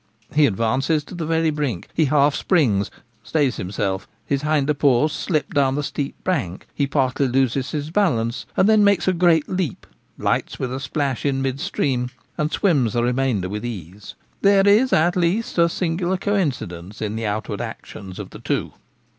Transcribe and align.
He 0.33 0.47
advances 0.47 1.03
to 1.03 1.13
the 1.13 1.27
very 1.27 1.51
brink— 1.51 1.87
he 1.93 2.05
half 2.05 2.33
springs, 2.33 2.89
stays 3.21 3.57
himself, 3.57 4.07
his 4.25 4.41
hinder 4.41 4.73
paws 4.73 5.13
slip 5.13 5.53
down 5.53 5.75
the 5.75 5.83
steep 5.83 6.15
bank, 6.23 6.65
he 6.73 6.87
partly 6.87 7.27
loses 7.27 7.69
his 7.69 7.91
balance, 7.91 8.47
and 8.57 8.67
then 8.67 8.83
makes 8.83 9.07
a 9.07 9.13
great 9.13 9.47
leap, 9.47 9.85
lights 10.17 10.57
with 10.57 10.73
a 10.73 10.79
splash 10.79 11.23
in 11.23 11.43
mid 11.43 11.59
stream, 11.59 12.09
and 12.35 12.51
swims 12.51 12.93
the 12.93 13.03
remainder 13.03 13.47
with 13.47 13.63
ease. 13.63 14.15
There 14.41 14.67
is, 14.67 14.91
at 14.91 15.15
least, 15.15 15.59
a 15.59 15.69
singular 15.69 16.17
coincidence 16.17 16.99
in 16.99 17.15
the 17.15 17.27
outward 17.27 17.61
actions 17.61 18.17
of 18.17 18.31
the 18.31 18.39
two. 18.39 18.73